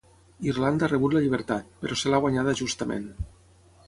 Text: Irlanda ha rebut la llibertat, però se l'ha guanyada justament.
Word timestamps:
Irlanda 0.51 0.85
ha 0.85 0.87
rebut 0.93 1.13
la 1.15 1.19
llibertat, 1.25 1.67
però 1.83 1.97
se 2.03 2.13
l'ha 2.13 2.21
guanyada 2.23 2.55
justament. 2.63 3.07